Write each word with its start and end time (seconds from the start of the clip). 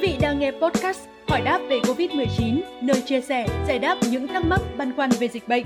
vị 0.00 0.16
đang 0.20 0.38
nghe 0.38 0.50
podcast 0.50 1.00
Hỏi 1.28 1.40
đáp 1.40 1.60
về 1.68 1.80
Covid-19, 1.80 2.60
nơi 2.80 3.02
chia 3.06 3.20
sẻ, 3.20 3.46
giải 3.68 3.78
đáp 3.78 3.98
những 4.10 4.28
thắc 4.28 4.44
mắc 4.44 4.60
băn 4.76 4.96
khoăn 4.96 5.10
về 5.10 5.28
dịch 5.28 5.48
bệnh. 5.48 5.64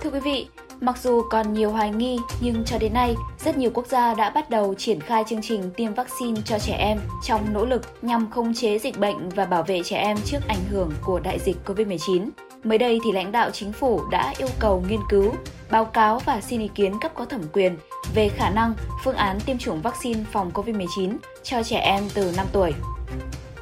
Thưa 0.00 0.10
quý 0.10 0.20
vị, 0.20 0.46
mặc 0.80 0.98
dù 1.02 1.22
còn 1.30 1.52
nhiều 1.52 1.70
hoài 1.70 1.90
nghi 1.90 2.18
nhưng 2.40 2.64
cho 2.64 2.78
đến 2.78 2.92
nay, 2.94 3.14
rất 3.44 3.58
nhiều 3.58 3.70
quốc 3.74 3.86
gia 3.86 4.14
đã 4.14 4.30
bắt 4.30 4.50
đầu 4.50 4.74
triển 4.74 5.00
khai 5.00 5.24
chương 5.28 5.42
trình 5.42 5.70
tiêm 5.76 5.94
vaccine 5.94 6.40
cho 6.44 6.58
trẻ 6.58 6.76
em 6.78 6.98
trong 7.24 7.52
nỗ 7.52 7.64
lực 7.64 7.82
nhằm 8.02 8.30
khống 8.30 8.54
chế 8.54 8.78
dịch 8.78 8.98
bệnh 8.98 9.28
và 9.28 9.44
bảo 9.44 9.62
vệ 9.62 9.82
trẻ 9.84 9.96
em 9.96 10.16
trước 10.24 10.38
ảnh 10.48 10.64
hưởng 10.70 10.92
của 11.04 11.20
đại 11.20 11.38
dịch 11.38 11.56
COVID-19. 11.66 12.28
Mới 12.64 12.78
đây 12.78 13.00
thì 13.04 13.12
lãnh 13.12 13.32
đạo 13.32 13.50
chính 13.50 13.72
phủ 13.72 14.00
đã 14.10 14.34
yêu 14.38 14.48
cầu 14.58 14.84
nghiên 14.88 15.00
cứu, 15.08 15.32
báo 15.70 15.84
cáo 15.84 16.18
và 16.18 16.40
xin 16.40 16.60
ý 16.60 16.68
kiến 16.74 16.92
cấp 17.00 17.12
có 17.14 17.24
thẩm 17.24 17.42
quyền 17.52 17.76
về 18.18 18.28
khả 18.28 18.50
năng 18.50 18.74
phương 19.04 19.16
án 19.16 19.40
tiêm 19.40 19.58
chủng 19.58 19.82
vaccine 19.82 20.20
phòng 20.32 20.50
COVID-19 20.54 21.16
cho 21.42 21.62
trẻ 21.62 21.78
em 21.78 22.04
từ 22.14 22.32
5 22.36 22.46
tuổi. 22.52 22.72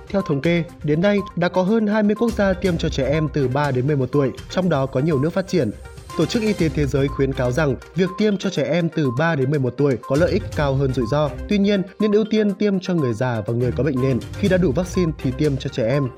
Theo 0.08 0.22
thống 0.22 0.40
kê, 0.40 0.64
đến 0.82 1.00
nay 1.00 1.18
đã 1.36 1.48
có 1.48 1.62
hơn 1.62 1.86
20 1.86 2.14
quốc 2.14 2.32
gia 2.32 2.52
tiêm 2.52 2.78
cho 2.78 2.88
trẻ 2.88 3.08
em 3.10 3.28
từ 3.34 3.48
3 3.48 3.70
đến 3.70 3.86
11 3.86 4.08
tuổi, 4.12 4.30
trong 4.50 4.68
đó 4.68 4.86
có 4.86 5.00
nhiều 5.00 5.18
nước 5.18 5.30
phát 5.30 5.48
triển. 5.48 5.70
Tổ 6.18 6.26
chức 6.26 6.42
Y 6.42 6.52
tế 6.52 6.68
Thế 6.68 6.86
giới 6.86 7.08
khuyến 7.08 7.32
cáo 7.32 7.52
rằng 7.52 7.76
việc 7.94 8.10
tiêm 8.18 8.36
cho 8.36 8.50
trẻ 8.50 8.64
em 8.64 8.88
từ 8.88 9.10
3 9.18 9.34
đến 9.34 9.50
11 9.50 9.74
tuổi 9.76 9.98
có 10.02 10.16
lợi 10.16 10.30
ích 10.30 10.42
cao 10.56 10.74
hơn 10.74 10.92
rủi 10.92 11.06
ro. 11.10 11.30
Tuy 11.48 11.58
nhiên, 11.58 11.82
nên 12.00 12.12
ưu 12.12 12.24
tiên 12.30 12.54
tiêm 12.54 12.80
cho 12.80 12.94
người 12.94 13.14
già 13.14 13.40
và 13.46 13.54
người 13.54 13.72
có 13.72 13.84
bệnh 13.84 14.02
nền. 14.02 14.18
Khi 14.38 14.48
đã 14.48 14.56
đủ 14.56 14.72
vaccine 14.72 15.12
thì 15.22 15.30
tiêm 15.38 15.56
cho 15.56 15.70
trẻ 15.70 15.88
em. 15.88 16.08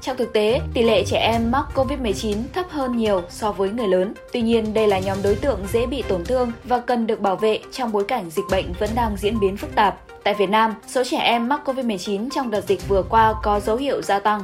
Trong 0.00 0.16
thực 0.16 0.32
tế, 0.32 0.60
tỷ 0.74 0.82
lệ 0.82 1.04
trẻ 1.04 1.18
em 1.18 1.50
mắc 1.50 1.64
COVID-19 1.74 2.36
thấp 2.52 2.66
hơn 2.70 2.96
nhiều 2.96 3.22
so 3.30 3.52
với 3.52 3.70
người 3.70 3.88
lớn. 3.88 4.14
Tuy 4.32 4.42
nhiên, 4.42 4.74
đây 4.74 4.88
là 4.88 4.98
nhóm 4.98 5.18
đối 5.22 5.34
tượng 5.34 5.60
dễ 5.72 5.86
bị 5.86 6.02
tổn 6.08 6.24
thương 6.24 6.52
và 6.64 6.78
cần 6.78 7.06
được 7.06 7.20
bảo 7.20 7.36
vệ 7.36 7.60
trong 7.72 7.92
bối 7.92 8.04
cảnh 8.04 8.30
dịch 8.30 8.44
bệnh 8.50 8.72
vẫn 8.78 8.90
đang 8.94 9.16
diễn 9.16 9.40
biến 9.40 9.56
phức 9.56 9.74
tạp. 9.74 10.00
Tại 10.24 10.34
Việt 10.34 10.50
Nam, 10.50 10.74
số 10.88 11.02
trẻ 11.04 11.18
em 11.18 11.48
mắc 11.48 11.60
COVID-19 11.64 12.28
trong 12.34 12.50
đợt 12.50 12.60
dịch 12.68 12.88
vừa 12.88 13.02
qua 13.02 13.34
có 13.42 13.60
dấu 13.60 13.76
hiệu 13.76 14.02
gia 14.02 14.18
tăng. 14.18 14.42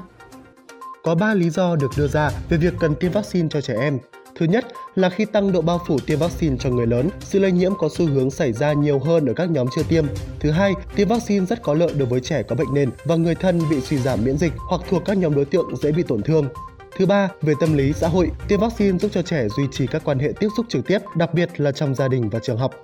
Có 1.03 1.15
3 1.15 1.35
lý 1.35 1.51
do 1.51 1.77
được 1.77 1.91
đưa 1.97 2.09
ra 2.09 2.31
về 2.49 2.57
việc 2.57 2.75
cần 2.81 2.95
tiêm 2.95 3.13
vaccine 3.13 3.49
cho 3.51 3.61
trẻ 3.61 3.75
em. 3.81 3.99
Thứ 4.39 4.47
nhất 4.47 4.67
là 4.95 5.11
khi 5.11 5.25
tăng 5.25 5.53
độ 5.53 5.61
bao 5.61 5.81
phủ 5.87 5.99
tiêm 6.07 6.19
vaccine 6.19 6.57
cho 6.61 6.71
người 6.71 6.87
lớn, 6.87 7.09
sự 7.21 7.39
lây 7.39 7.53
nhiễm 7.53 7.73
có 7.79 7.89
xu 7.97 8.07
hướng 8.07 8.31
xảy 8.31 8.53
ra 8.53 8.73
nhiều 8.73 8.99
hơn 8.99 9.27
ở 9.27 9.33
các 9.33 9.51
nhóm 9.51 9.67
chưa 9.77 9.83
tiêm. 9.89 10.05
Thứ 10.41 10.51
hai, 10.51 10.73
tiêm 10.97 11.09
vaccine 11.09 11.47
rất 11.47 11.63
có 11.63 11.75
lợi 11.75 11.91
đối 11.99 12.09
với 12.09 12.21
trẻ 12.21 12.43
có 12.43 12.57
bệnh 12.57 12.75
nền 12.75 12.91
và 13.05 13.17
người 13.17 13.35
thân 13.35 13.61
bị 13.71 13.81
suy 13.81 13.97
giảm 13.97 14.25
miễn 14.25 14.39
dịch 14.39 14.53
hoặc 14.57 14.81
thuộc 14.91 15.03
các 15.05 15.17
nhóm 15.17 15.35
đối 15.35 15.45
tượng 15.45 15.77
dễ 15.77 15.93
bị 15.93 16.03
tổn 16.03 16.23
thương. 16.23 16.49
Thứ 16.97 17.07
ba, 17.07 17.29
về 17.43 17.55
tâm 17.61 17.77
lý 17.77 17.93
xã 17.93 18.09
hội, 18.09 18.31
tiêm 18.49 18.61
vaccine 18.61 18.99
giúp 18.99 19.11
cho 19.15 19.23
trẻ 19.23 19.49
duy 19.57 19.65
trì 19.73 19.87
các 19.87 20.03
quan 20.05 20.19
hệ 20.19 20.33
tiếp 20.41 20.49
xúc 20.57 20.67
trực 20.69 20.87
tiếp, 20.87 20.99
đặc 21.17 21.35
biệt 21.35 21.61
là 21.61 21.73
trong 21.73 21.95
gia 21.95 22.09
đình 22.09 22.29
và 22.29 22.39
trường 22.43 22.59
học. 22.59 22.75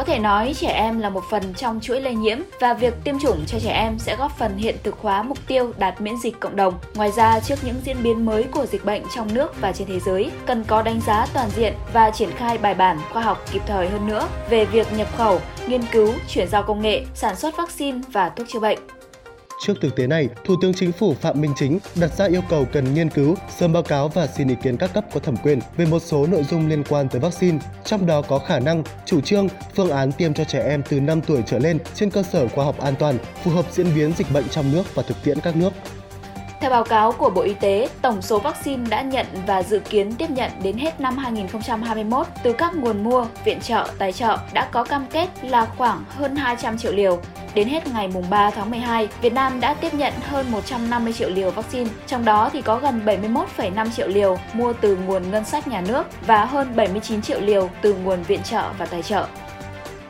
Có 0.00 0.04
thể 0.04 0.18
nói 0.18 0.54
trẻ 0.56 0.68
em 0.68 0.98
là 0.98 1.10
một 1.10 1.24
phần 1.30 1.54
trong 1.54 1.80
chuỗi 1.80 2.00
lây 2.00 2.14
nhiễm 2.14 2.38
và 2.60 2.74
việc 2.74 2.94
tiêm 3.04 3.18
chủng 3.18 3.44
cho 3.46 3.58
trẻ 3.60 3.72
em 3.72 3.98
sẽ 3.98 4.16
góp 4.16 4.38
phần 4.38 4.56
hiện 4.56 4.76
thực 4.82 4.98
hóa 4.98 5.22
mục 5.22 5.38
tiêu 5.46 5.72
đạt 5.78 6.00
miễn 6.00 6.14
dịch 6.22 6.40
cộng 6.40 6.56
đồng. 6.56 6.74
Ngoài 6.94 7.12
ra, 7.16 7.40
trước 7.40 7.54
những 7.62 7.74
diễn 7.84 7.96
biến 8.02 8.26
mới 8.26 8.42
của 8.42 8.66
dịch 8.66 8.84
bệnh 8.84 9.02
trong 9.14 9.34
nước 9.34 9.60
và 9.60 9.72
trên 9.72 9.88
thế 9.88 10.00
giới, 10.00 10.30
cần 10.46 10.64
có 10.64 10.82
đánh 10.82 11.00
giá 11.00 11.26
toàn 11.34 11.50
diện 11.50 11.74
và 11.92 12.10
triển 12.10 12.30
khai 12.36 12.58
bài 12.58 12.74
bản 12.74 12.98
khoa 13.12 13.22
học 13.22 13.44
kịp 13.52 13.62
thời 13.66 13.88
hơn 13.88 14.06
nữa 14.06 14.28
về 14.50 14.64
việc 14.64 14.86
nhập 14.96 15.08
khẩu, 15.16 15.40
nghiên 15.66 15.82
cứu, 15.92 16.12
chuyển 16.28 16.48
giao 16.48 16.62
công 16.62 16.82
nghệ, 16.82 17.04
sản 17.14 17.36
xuất 17.36 17.56
vaccine 17.56 18.00
và 18.12 18.28
thuốc 18.28 18.48
chữa 18.48 18.60
bệnh. 18.60 18.78
Trước 19.62 19.74
thực 19.80 19.96
tế 19.96 20.06
này, 20.06 20.28
Thủ 20.44 20.54
tướng 20.60 20.74
Chính 20.74 20.92
phủ 20.92 21.14
Phạm 21.20 21.40
Minh 21.40 21.52
Chính 21.56 21.78
đặt 21.94 22.16
ra 22.16 22.24
yêu 22.24 22.40
cầu 22.48 22.66
cần 22.72 22.94
nghiên 22.94 23.10
cứu, 23.10 23.34
sớm 23.58 23.72
báo 23.72 23.82
cáo 23.82 24.08
và 24.08 24.26
xin 24.26 24.48
ý 24.48 24.54
kiến 24.62 24.76
các 24.76 24.90
cấp 24.94 25.04
có 25.14 25.20
thẩm 25.20 25.36
quyền 25.36 25.58
về 25.76 25.86
một 25.86 25.98
số 25.98 26.26
nội 26.26 26.42
dung 26.42 26.68
liên 26.68 26.84
quan 26.88 27.08
tới 27.08 27.20
vaccine, 27.20 27.58
trong 27.84 28.06
đó 28.06 28.22
có 28.22 28.38
khả 28.38 28.58
năng, 28.58 28.82
chủ 29.06 29.20
trương, 29.20 29.48
phương 29.74 29.90
án 29.90 30.12
tiêm 30.12 30.34
cho 30.34 30.44
trẻ 30.44 30.68
em 30.68 30.82
từ 30.88 31.00
5 31.00 31.20
tuổi 31.20 31.42
trở 31.46 31.58
lên 31.58 31.78
trên 31.94 32.10
cơ 32.10 32.22
sở 32.22 32.48
khoa 32.48 32.64
học 32.64 32.78
an 32.78 32.94
toàn, 32.98 33.18
phù 33.44 33.50
hợp 33.50 33.64
diễn 33.72 33.86
biến 33.94 34.12
dịch 34.16 34.32
bệnh 34.34 34.48
trong 34.48 34.72
nước 34.72 34.94
và 34.94 35.02
thực 35.02 35.16
tiễn 35.24 35.40
các 35.40 35.56
nước. 35.56 35.72
Theo 36.60 36.70
báo 36.70 36.84
cáo 36.84 37.12
của 37.12 37.30
Bộ 37.30 37.42
Y 37.42 37.54
tế, 37.54 37.88
tổng 38.02 38.22
số 38.22 38.38
vaccine 38.38 38.86
đã 38.90 39.02
nhận 39.02 39.26
và 39.46 39.62
dự 39.62 39.78
kiến 39.78 40.14
tiếp 40.14 40.30
nhận 40.30 40.50
đến 40.62 40.78
hết 40.78 41.00
năm 41.00 41.16
2021 41.16 42.26
từ 42.42 42.52
các 42.52 42.74
nguồn 42.76 43.04
mua, 43.04 43.26
viện 43.44 43.60
trợ, 43.60 43.88
tài 43.98 44.12
trợ 44.12 44.38
đã 44.52 44.68
có 44.72 44.84
cam 44.84 45.06
kết 45.12 45.28
là 45.42 45.66
khoảng 45.76 46.04
hơn 46.08 46.36
200 46.36 46.78
triệu 46.78 46.92
liều. 46.92 47.20
Đến 47.54 47.68
hết 47.68 47.86
ngày 47.86 48.08
3 48.30 48.50
tháng 48.50 48.70
12, 48.70 49.08
Việt 49.22 49.32
Nam 49.32 49.60
đã 49.60 49.74
tiếp 49.74 49.94
nhận 49.94 50.12
hơn 50.22 50.50
150 50.50 51.12
triệu 51.12 51.30
liều 51.30 51.50
vaccine, 51.50 51.90
trong 52.06 52.24
đó 52.24 52.50
thì 52.52 52.62
có 52.62 52.78
gần 52.78 53.00
71,5 53.04 53.90
triệu 53.96 54.08
liều 54.08 54.38
mua 54.52 54.72
từ 54.72 54.96
nguồn 54.96 55.30
ngân 55.30 55.44
sách 55.44 55.68
nhà 55.68 55.80
nước 55.80 56.06
và 56.26 56.44
hơn 56.44 56.76
79 56.76 57.22
triệu 57.22 57.40
liều 57.40 57.70
từ 57.82 57.94
nguồn 57.94 58.22
viện 58.22 58.40
trợ 58.42 58.72
và 58.78 58.86
tài 58.86 59.02
trợ. 59.02 59.26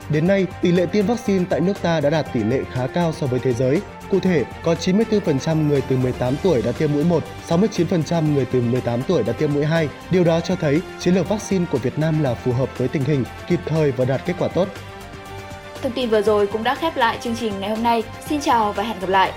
Đến 0.08 0.26
nay, 0.26 0.46
tỷ 0.62 0.72
lệ 0.72 0.86
tiêm 0.86 1.06
vaccine 1.06 1.44
tại 1.50 1.60
nước 1.60 1.82
ta 1.82 2.00
đã 2.00 2.10
đạt 2.10 2.26
tỷ 2.32 2.44
lệ 2.44 2.60
khá 2.72 2.86
cao 2.86 3.12
so 3.12 3.26
với 3.26 3.40
thế 3.40 3.52
giới. 3.52 3.80
Cụ 4.10 4.20
thể, 4.20 4.44
có 4.64 4.74
94% 4.74 5.68
người 5.68 5.82
từ 5.88 5.96
18 5.96 6.34
tuổi 6.42 6.62
đã 6.62 6.72
tiêm 6.72 6.92
mũi 6.92 7.04
1, 7.04 7.22
69% 7.48 8.34
người 8.34 8.46
từ 8.52 8.60
18 8.60 9.02
tuổi 9.02 9.22
đã 9.22 9.32
tiêm 9.32 9.52
mũi 9.54 9.64
2. 9.64 9.88
Điều 10.10 10.24
đó 10.24 10.40
cho 10.40 10.56
thấy 10.56 10.80
chiến 10.98 11.14
lược 11.14 11.28
vaccine 11.28 11.64
của 11.72 11.78
Việt 11.78 11.98
Nam 11.98 12.22
là 12.22 12.34
phù 12.34 12.52
hợp 12.52 12.78
với 12.78 12.88
tình 12.88 13.04
hình, 13.04 13.24
kịp 13.48 13.60
thời 13.66 13.92
và 13.92 14.04
đạt 14.04 14.20
kết 14.26 14.34
quả 14.38 14.48
tốt. 14.48 14.68
Thông 15.82 15.92
tin 15.92 16.08
vừa 16.08 16.22
rồi 16.22 16.46
cũng 16.46 16.64
đã 16.64 16.74
khép 16.74 16.96
lại 16.96 17.18
chương 17.22 17.36
trình 17.36 17.52
ngày 17.60 17.70
hôm 17.70 17.82
nay. 17.82 18.02
Xin 18.28 18.40
chào 18.40 18.72
và 18.72 18.82
hẹn 18.82 19.00
gặp 19.00 19.08
lại! 19.08 19.32